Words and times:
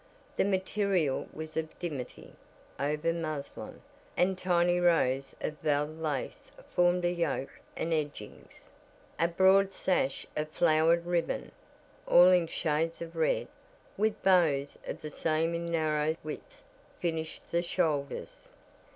The 0.35 0.45
material 0.45 1.29
was 1.31 1.55
of 1.55 1.77
dimity, 1.77 2.33
over 2.79 3.13
muslin, 3.13 3.83
and 4.17 4.35
tiny 4.35 4.79
rows 4.79 5.35
of 5.41 5.59
"val." 5.59 5.85
lace 5.85 6.49
formed 6.69 7.05
a 7.05 7.11
yoke 7.11 7.59
and 7.77 7.93
edgings. 7.93 8.71
A 9.19 9.27
broad 9.27 9.73
sash 9.73 10.25
of 10.35 10.49
flowered 10.49 11.05
ribbon 11.05 11.51
all 12.07 12.29
in 12.29 12.47
shades 12.47 12.99
of 13.03 13.15
red, 13.15 13.47
with 13.95 14.19
bows 14.23 14.79
of 14.87 15.01
the 15.03 15.11
same 15.11 15.53
in 15.53 15.67
narrow 15.67 16.15
width 16.23 16.63
finished 16.99 17.51
the 17.51 17.61
shoulders. 17.61 18.49